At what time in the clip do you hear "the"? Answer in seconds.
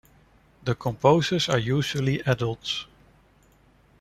0.63-0.73